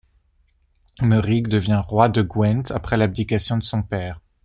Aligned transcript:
Meurig 1.03 1.47
devient 1.47 1.83
roi 1.87 2.09
de 2.09 2.23
Gwent 2.23 2.71
après 2.71 2.97
l'abdication 2.97 3.57
de 3.59 3.63
son 3.63 3.83
père. 3.83 4.19